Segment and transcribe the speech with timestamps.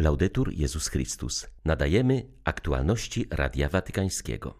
[0.00, 1.46] Laudetur Jezus Chrystus.
[1.64, 4.54] Nadajemy aktualności Radia Watykańskiego.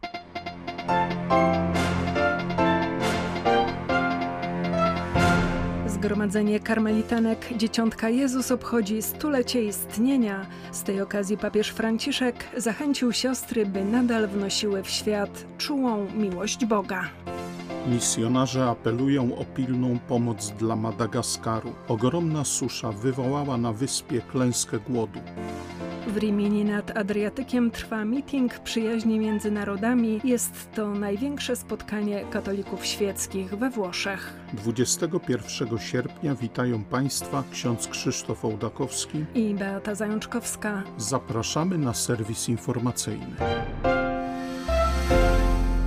[5.87, 10.47] Zgromadzenie karmelitanek Dzieciątka Jezus obchodzi stulecie istnienia.
[10.73, 17.11] Z tej okazji papież Franciszek zachęcił siostry, by nadal wnosiły w świat czułą miłość Boga.
[17.87, 21.73] Misjonarze apelują o pilną pomoc dla Madagaskaru.
[21.89, 25.21] Ogromna susza wywołała na wyspie klęskę głodu.
[26.07, 30.21] W Rimini nad Adriatykiem trwa meeting przyjaźni między narodami.
[30.25, 34.33] Jest to największe spotkanie katolików świeckich we Włoszech.
[34.53, 40.83] 21 sierpnia witają Państwa ksiądz Krzysztof Ołdakowski i Beata Zajączkowska.
[40.97, 43.37] Zapraszamy na serwis informacyjny.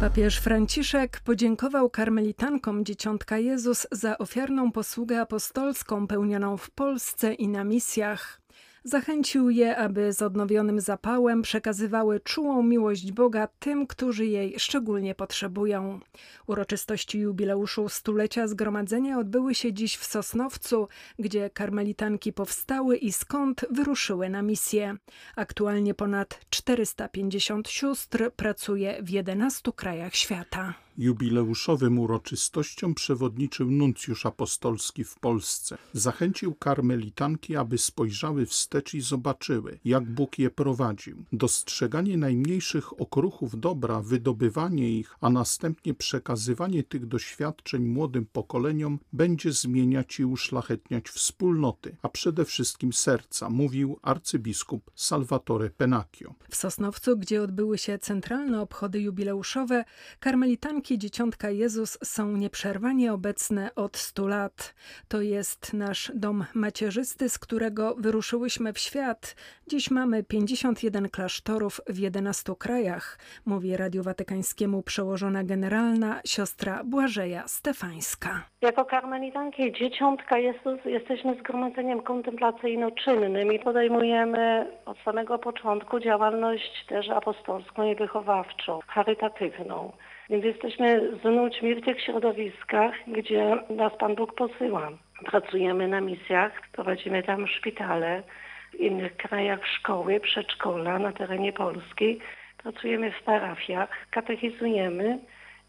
[0.04, 7.64] Papież Franciszek podziękował karmelitankom Dzieciątka Jezus za ofiarną posługę apostolską pełnioną w Polsce i na
[7.64, 8.43] misjach.
[8.86, 16.00] Zachęcił je, aby z odnowionym zapałem przekazywały czułą miłość Boga tym, którzy jej szczególnie potrzebują.
[16.48, 20.88] Uroczystości jubileuszu stulecia zgromadzenia odbyły się dziś w Sosnowcu,
[21.20, 24.96] gdzie karmelitanki powstały i skąd wyruszyły na misję.
[25.36, 30.83] Aktualnie ponad 450 sióstr pracuje w 11 krajach świata.
[30.98, 35.78] Jubileuszowym uroczystościom przewodniczył nuncjusz apostolski w Polsce.
[35.94, 41.24] Zachęcił karmelitanki, aby spojrzały wstecz i zobaczyły, jak Bóg je prowadził.
[41.34, 50.20] Dostrzeganie najmniejszych okruchów dobra, wydobywanie ich, a następnie przekazywanie tych doświadczeń młodym pokoleniom będzie zmieniać
[50.20, 56.34] i uszlachetniać wspólnoty, a przede wszystkim serca, mówił arcybiskup Salvatore Penacchio.
[56.50, 59.86] W Sosnowcu, gdzie odbyły się centralne obchody jubileuszowe,
[60.20, 64.76] karmelitanki Dzieciątka Jezus są nieprzerwanie obecne od stu lat.
[65.08, 69.36] To jest nasz dom macierzysty, z którego wyruszyłyśmy w świat.
[69.68, 78.46] Dziś mamy 51 klasztorów w 11 krajach, mówi Radiu Watykańskiemu przełożona generalna siostra Błażeja Stefańska.
[78.62, 87.84] Jako karmelitanki Dzieciątka Jezus jesteśmy zgromadzeniem kontemplacyjno-czynnym i podejmujemy od samego początku działalność też apostolską
[87.92, 89.92] i wychowawczą, charytatywną.
[90.30, 94.90] Więc jesteśmy z ludźmi w tych środowiskach, gdzie nas Pan Bóg posyła.
[95.26, 98.24] Pracujemy na misjach, prowadzimy tam szpitale,
[98.72, 102.20] w innych krajach szkoły, przedszkola na terenie Polski.
[102.58, 105.20] Pracujemy w parafiach, katechizujemy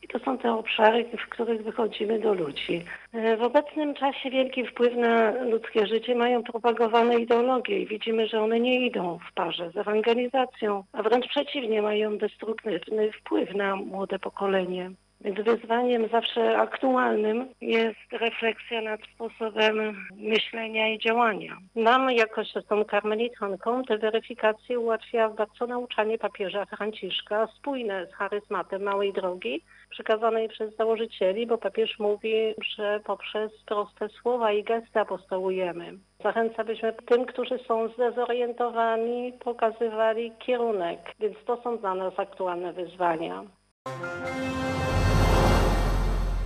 [0.05, 2.85] i to są te obszary, w których wychodzimy do ludzi.
[3.13, 8.41] E, w obecnym czasie wielki wpływ na ludzkie życie mają propagowane ideologie i widzimy, że
[8.41, 14.19] one nie idą w parze z ewangelizacją, a wręcz przeciwnie, mają destruktywny wpływ na młode
[14.19, 14.91] pokolenie.
[15.25, 21.57] Więc wyzwaniem zawsze aktualnym jest refleksja nad sposobem myślenia i działania.
[21.75, 29.13] Nam, jako siostrą karmelitanką, te weryfikacje ułatwia bardzo nauczanie papieża Franciszka, spójne z charyzmatem Małej
[29.13, 35.93] Drogi, przekazanej przez założycieli, bo papież mówi, że poprzez proste słowa i gesty apostołujemy.
[36.23, 43.45] Zachęca byśmy tym, którzy są zdezorientowani, pokazywali kierunek, więc to są dla nas aktualne wyzwania.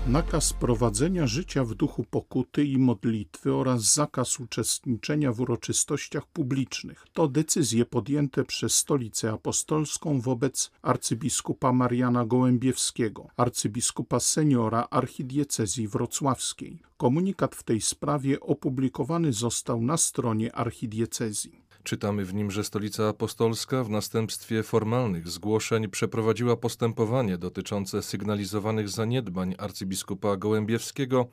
[0.09, 7.29] Nakaz prowadzenia życia w duchu pokuty i modlitwy oraz zakaz uczestniczenia w uroczystościach publicznych to
[7.29, 16.79] decyzje podjęte przez Stolicę Apostolską wobec arcybiskupa Mariana Gołębiewskiego, arcybiskupa seniora archidiecezji wrocławskiej.
[16.97, 21.68] Komunikat w tej sprawie opublikowany został na stronie archidiecezji.
[21.83, 29.55] Czytamy w nim, że Stolica Apostolska w następstwie formalnych zgłoszeń przeprowadziła postępowanie dotyczące sygnalizowanych zaniedbań
[29.59, 31.29] arcybiskupa Gołębiewskiego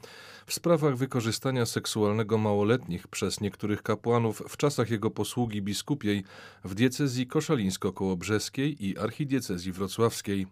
[0.45, 6.23] w sprawach wykorzystania seksualnego małoletnich przez niektórych kapłanów w czasach jego posługi biskupiej
[6.63, 10.47] w diecezji koszalińsko-kołobrzeskiej i archidiecezji wrocławskiej.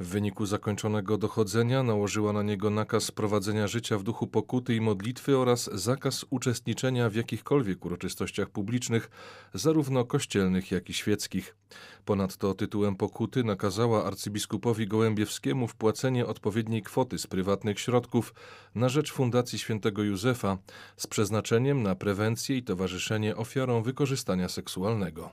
[0.00, 5.38] W wyniku zakończonego dochodzenia nałożyła na niego nakaz prowadzenia życia w duchu pokuty i modlitwy
[5.38, 9.10] oraz zakaz uczestniczenia w jakichkolwiek uroczystościach publicznych,
[9.54, 11.56] zarówno kościelnych, jak i świeckich.
[12.04, 18.34] Ponadto tytułem pokuty nakazała arcybiskupowi Gołębiewskiemu wpłacenie odpowiedniej kwoty z prywatnych środków
[18.74, 20.58] na rzecz Fundacji Świętego Józefa
[20.96, 25.30] z przeznaczeniem na prewencję i towarzyszenie ofiarom wykorzystania seksualnego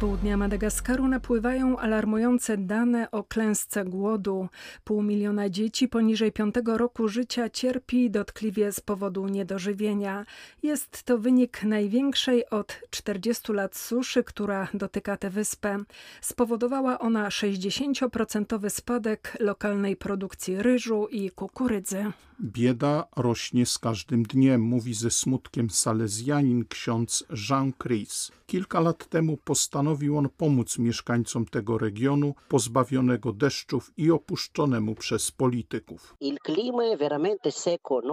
[0.00, 4.48] południa Madagaskaru napływają alarmujące dane o klęsce głodu.
[4.84, 10.26] Pół miliona dzieci poniżej piątego roku życia cierpi dotkliwie z powodu niedożywienia.
[10.62, 15.78] Jest to wynik największej od 40 lat suszy, która dotyka tę wyspę.
[16.20, 22.12] Spowodowała ona 60% spadek lokalnej produkcji ryżu i kukurydzy.
[22.40, 28.32] Bieda rośnie z każdym dniem, mówi ze smutkiem salezjanin ksiądz Jean Chris.
[28.46, 36.16] Kilka lat temu postanowił on pomóc mieszkańcom tego regionu pozbawionego deszczów i opuszczonemu przez polityków.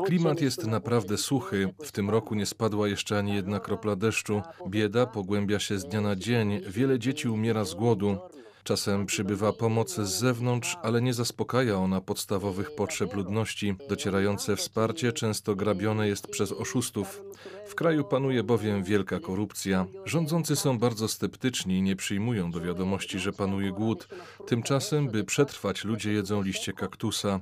[0.06, 1.74] Klimat jest naprawdę suchy.
[1.84, 4.42] W tym roku nie spadła jeszcze ani jedna kropla deszczu.
[4.68, 6.62] Bieda pogłębia się z dnia na dzień.
[6.68, 8.18] Wiele dzieci umiera z głodu.
[8.63, 13.75] Czasem przybywa pomoc z zewnątrz, ale nie zaspokaja ona podstawowych potrzeb ludności.
[13.90, 17.22] Docierające wsparcie często grabione jest przez oszustów.
[17.68, 19.86] W kraju panuje bowiem wielka korupcja.
[20.06, 24.08] Rządzący są bardzo sceptyczni i nie przyjmują do wiadomości, że panuje głód.
[24.48, 27.40] Tymczasem, by przetrwać, ludzie jedzą liście kaktusa.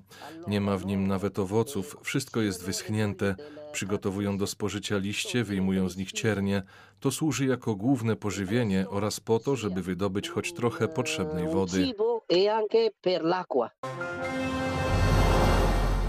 [0.47, 3.35] Nie ma w nim nawet owoców, wszystko jest wyschnięte.
[3.71, 6.63] Przygotowują do spożycia liście, wyjmują z nich ciernie.
[6.99, 11.93] To służy jako główne pożywienie oraz po to, żeby wydobyć choć trochę potrzebnej wody.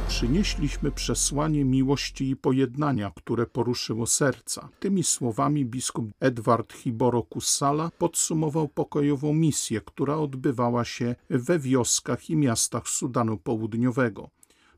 [0.08, 4.68] Przynieśliśmy przesłanie miłości i pojednania, które poruszyło serca.
[4.80, 12.36] Tymi słowami biskup Edward Hiboro Kussala podsumował pokojową misję, która odbywała się we wioskach i
[12.36, 14.28] miastach Sudanu Południowego.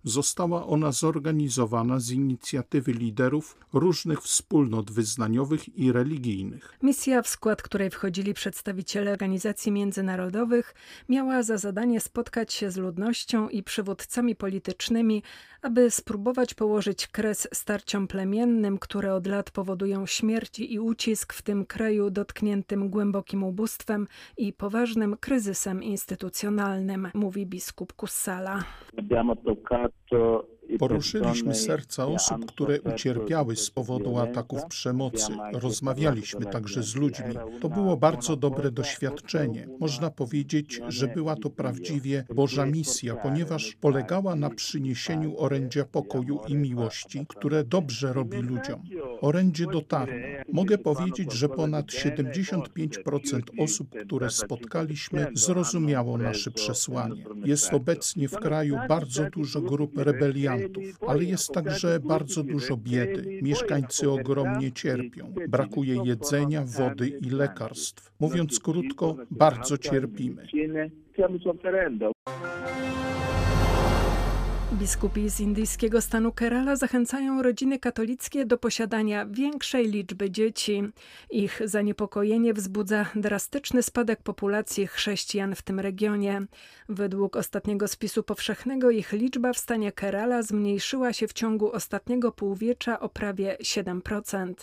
[0.05, 6.75] Została ona zorganizowana z inicjatywy liderów różnych wspólnot wyznaniowych i religijnych.
[6.83, 10.75] Misja, w skład której wchodzili przedstawiciele organizacji międzynarodowych,
[11.09, 15.23] miała za zadanie spotkać się z ludnością i przywódcami politycznymi,
[15.63, 21.67] aby spróbować położyć kres starciom plemiennym, które od lat powodują śmierć i ucisk w tym
[21.67, 28.65] kraju dotkniętym głębokim ubóstwem i poważnym kryzysem instytucjonalnym, mówi biskup Kussala.
[30.11, 30.47] So.
[30.79, 35.33] Poruszyliśmy serca osób, które ucierpiały z powodu ataków przemocy.
[35.53, 37.35] Rozmawialiśmy także z ludźmi.
[37.61, 39.69] To było bardzo dobre doświadczenie.
[39.81, 46.55] Można powiedzieć, że była to prawdziwie Boża misja, ponieważ polegała na przyniesieniu orędzia pokoju i
[46.55, 48.83] miłości, które dobrze robi ludziom.
[49.21, 50.15] Orędzie dotarło.
[50.53, 57.25] Mogę powiedzieć, że ponad 75% osób, które spotkaliśmy, zrozumiało nasze przesłanie.
[57.45, 60.62] Jest obecnie w kraju bardzo dużo grup rebeliantów
[61.07, 63.41] ale jest także bardzo dużo biedy.
[63.43, 65.35] Mieszkańcy ogromnie cierpią.
[65.49, 68.13] Brakuje jedzenia, wody i lekarstw.
[68.21, 70.47] Mówiąc krótko, bardzo cierpimy.
[74.73, 80.83] Biskupi z indyjskiego stanu Kerala zachęcają rodziny katolickie do posiadania większej liczby dzieci.
[81.31, 86.47] Ich zaniepokojenie wzbudza drastyczny spadek populacji chrześcijan w tym regionie.
[86.89, 93.01] Według ostatniego spisu powszechnego ich liczba w stanie Kerala zmniejszyła się w ciągu ostatniego półwiecza
[93.01, 94.55] o prawie 7%.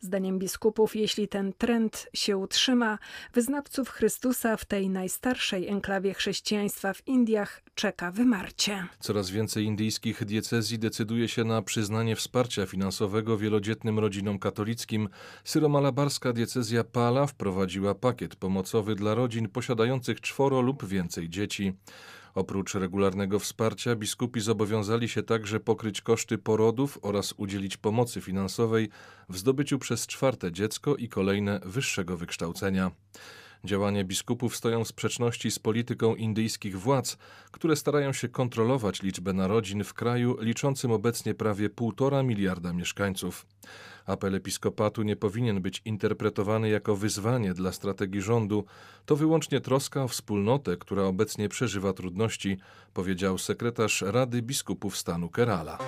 [0.00, 2.98] Zdaniem biskupów, jeśli ten trend się utrzyma,
[3.34, 8.86] wyznawców Chrystusa w tej najstarszej enklawie chrześcijaństwa w Indiach czeka wymarcie.
[9.00, 15.08] Coraz więcej indyjskich diecezji decyduje się na przyznanie wsparcia finansowego wielodzietnym rodzinom katolickim.
[15.44, 21.72] Syromalabarska diecezja Pala wprowadziła pakiet pomocowy dla rodzin posiadających czworo lub więcej dzieci.
[22.34, 28.88] Oprócz regularnego wsparcia biskupi zobowiązali się także pokryć koszty porodów oraz udzielić pomocy finansowej
[29.28, 32.90] w zdobyciu przez czwarte dziecko i kolejne wyższego wykształcenia.
[33.64, 37.16] Działania biskupów stoją w sprzeczności z polityką indyjskich władz,
[37.50, 43.46] które starają się kontrolować liczbę narodzin w kraju liczącym obecnie prawie półtora miliarda mieszkańców.
[44.06, 48.64] Apel episkopatu nie powinien być interpretowany jako wyzwanie dla strategii rządu,
[49.06, 52.58] to wyłącznie troska o wspólnotę, która obecnie przeżywa trudności,
[52.94, 55.78] powiedział sekretarz Rady Biskupów stanu Kerala.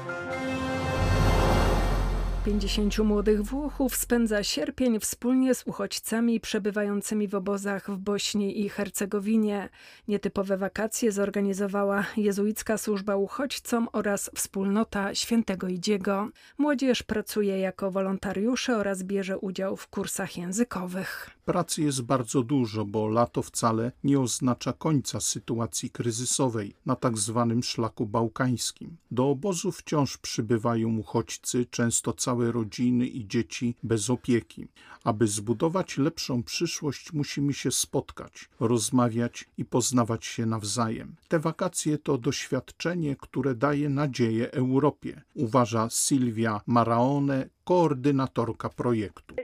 [2.44, 9.68] 50 młodych Włochów spędza sierpień wspólnie z uchodźcami przebywającymi w obozach w Bośni i Hercegowinie.
[10.08, 16.28] Nietypowe wakacje zorganizowała jezuicka służba uchodźcom oraz wspólnota Świętego Idziego.
[16.58, 21.30] Młodzież pracuje jako wolontariusze oraz bierze udział w kursach językowych.
[21.44, 27.62] Pracy jest bardzo dużo, bo lato wcale nie oznacza końca sytuacji kryzysowej na tak zwanym
[27.62, 28.96] szlaku bałkańskim.
[29.10, 34.68] Do obozu wciąż przybywają uchodźcy, często całe rodziny i dzieci bez opieki.
[35.04, 41.16] Aby zbudować lepszą przyszłość, musimy się spotkać, rozmawiać i poznawać się nawzajem.
[41.28, 49.34] Te wakacje to doświadczenie, które daje nadzieję Europie, uważa Silvia Maraone, koordynatorka projektu.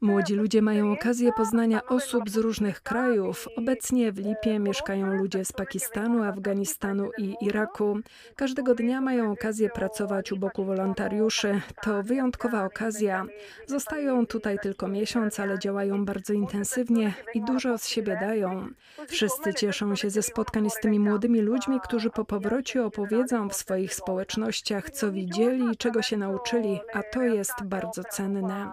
[0.00, 3.48] Młodzi ludzie mają okazję poznania osób z różnych krajów.
[3.56, 7.98] Obecnie w Lipie mieszkają ludzie z Pakistanu, Afganistanu i Iraku.
[8.36, 11.60] Każdego dnia mają okazję pracować u boku wolontariuszy.
[11.82, 13.26] To wyjątkowa okazja.
[13.66, 18.68] Zostają tutaj tylko miesiąc, ale działają bardzo intensywnie i dużo z siebie dają.
[19.08, 23.94] Wszyscy cieszą się ze spotkań z tymi młodymi ludźmi, którzy po powrocie opowiedzą w swoich
[23.94, 28.70] społecznościach, co widzieli i czego się nauczyli, a to jest bardzo cenne.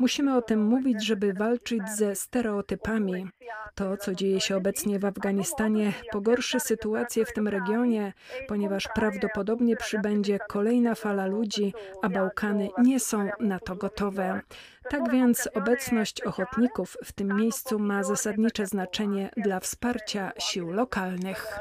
[0.00, 3.26] Musimy o tym mówić, żeby walczyć ze stereotypami.
[3.74, 8.12] To, co dzieje się obecnie w Afganistanie, pogorszy sytuację w tym regionie,
[8.48, 14.40] ponieważ prawdopodobnie przybędzie kolejna fala ludzi, a Bałkany nie są na to gotowe.
[14.90, 21.60] Tak więc obecność ochotników w tym miejscu ma zasadnicze znaczenie dla wsparcia sił lokalnych.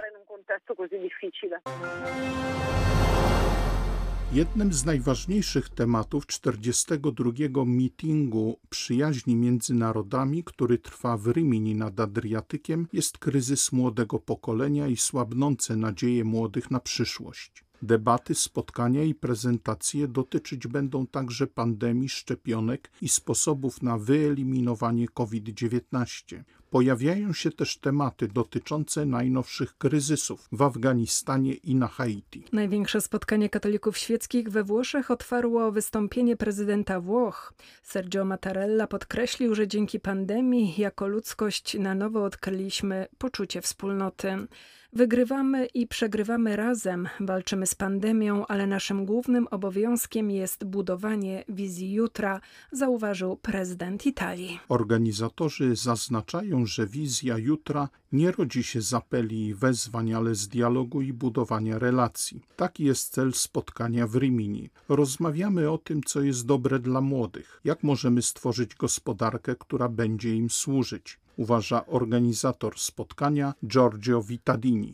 [4.34, 7.32] Jednym z najważniejszych tematów 42.
[7.66, 14.98] mitingu przyjaźni między narodami, który trwa w Rymini nad Adriatykiem, jest kryzys młodego pokolenia i
[14.98, 17.64] słabnące nadzieje młodych na przyszłość.
[17.82, 26.44] Debaty, spotkania i prezentacje dotyczyć będą także pandemii, szczepionek i sposobów na wyeliminowanie COVID-19.
[26.74, 32.46] Pojawiają się też tematy dotyczące najnowszych kryzysów w Afganistanie i na Haiti.
[32.52, 37.54] Największe spotkanie katolików świeckich we Włoszech otwarło wystąpienie prezydenta Włoch.
[37.84, 44.48] Sergio Mattarella podkreślił, że dzięki pandemii jako ludzkość na nowo odkryliśmy poczucie wspólnoty.
[44.96, 52.42] Wygrywamy i przegrywamy razem, walczymy z pandemią, ale naszym głównym obowiązkiem jest budowanie wizji jutra,
[52.72, 54.60] zauważył prezydent Italii.
[54.70, 61.02] Organizatorzy zaznaczają, że wizja jutra nie rodzi się z apeli i wezwań, ale z dialogu
[61.02, 62.42] i budowania relacji.
[62.56, 64.70] Taki jest cel spotkania w Rimini.
[64.90, 70.50] Rozmawiamy o tym, co jest dobre dla młodych, jak możemy stworzyć gospodarkę, która będzie im
[70.50, 74.94] służyć uważa organizator spotkania Giorgio Vittadini.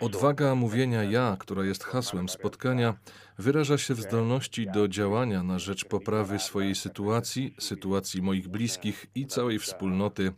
[0.00, 2.94] Odwaga mówienia ja, która jest hasłem spotkania,
[3.38, 9.26] wyraża się w zdolności do działania na rzecz poprawy swojej sytuacji, sytuacji moich bliskich i
[9.26, 10.32] całej wspólnoty.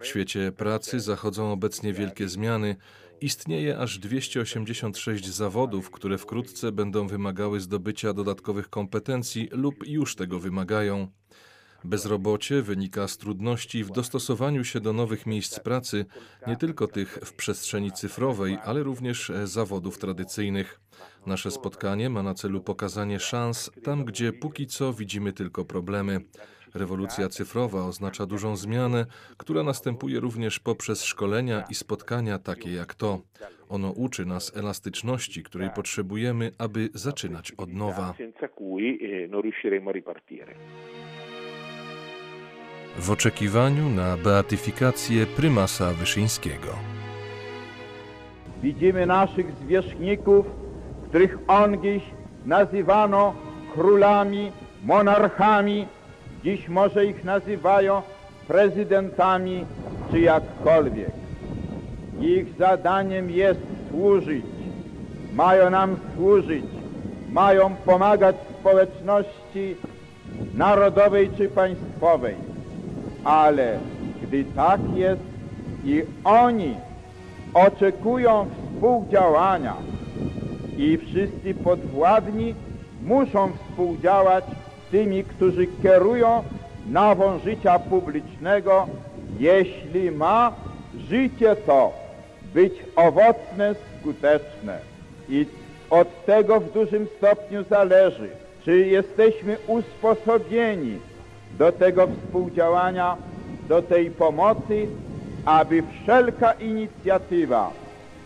[0.00, 2.76] W świecie pracy zachodzą obecnie wielkie zmiany.
[3.20, 11.08] Istnieje aż 286 zawodów, które wkrótce będą wymagały zdobycia dodatkowych kompetencji lub już tego wymagają.
[11.86, 16.04] Bezrobocie wynika z trudności w dostosowaniu się do nowych miejsc pracy,
[16.46, 20.80] nie tylko tych w przestrzeni cyfrowej, ale również zawodów tradycyjnych.
[21.26, 26.20] Nasze spotkanie ma na celu pokazanie szans tam, gdzie póki co widzimy tylko problemy.
[26.74, 33.20] Rewolucja cyfrowa oznacza dużą zmianę, która następuje również poprzez szkolenia i spotkania takie jak to.
[33.68, 38.14] Ono uczy nas elastyczności, której potrzebujemy, aby zaczynać od nowa.
[42.98, 46.68] W oczekiwaniu na beatyfikację prymasa Wyszyńskiego.
[48.62, 50.46] Widzimy naszych zwierzchników,
[51.08, 52.02] których ongiś
[52.46, 53.34] nazywano
[53.74, 54.52] królami,
[54.84, 55.86] monarchami,
[56.44, 58.02] dziś może ich nazywają
[58.48, 59.64] prezydentami
[60.10, 61.12] czy jakkolwiek.
[62.20, 63.60] Ich zadaniem jest
[63.90, 64.44] służyć,
[65.34, 66.64] mają nam służyć,
[67.32, 69.76] mają pomagać społeczności
[70.54, 72.45] narodowej czy państwowej
[73.26, 73.78] ale
[74.22, 75.22] gdy tak jest
[75.84, 76.76] i oni
[77.54, 79.74] oczekują współdziałania
[80.78, 82.54] i wszyscy podwładni
[83.04, 86.42] muszą współdziałać z tymi, którzy kierują
[86.90, 88.86] nawą życia publicznego,
[89.38, 90.52] jeśli ma
[91.08, 91.92] życie to
[92.54, 94.78] być owocne, skuteczne.
[95.28, 95.46] I
[95.90, 98.28] od tego w dużym stopniu zależy,
[98.64, 100.98] czy jesteśmy usposobieni
[101.58, 103.16] do tego współdziałania,
[103.68, 104.86] do tej pomocy,
[105.44, 107.70] aby wszelka inicjatywa,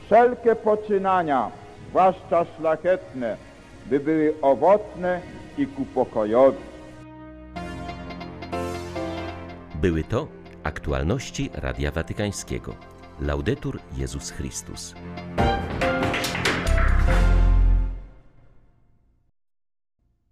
[0.06, 1.50] wszelkie poczynania,
[1.88, 3.36] zwłaszcza szlachetne,
[3.86, 5.20] by były owocne
[5.58, 6.70] i ku pokojowi.
[9.74, 10.26] Były to
[10.62, 12.74] aktualności Radia Watykańskiego.
[13.20, 14.94] Laudetur Jezus Chrystus.